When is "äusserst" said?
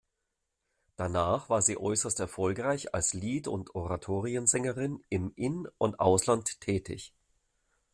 1.77-2.19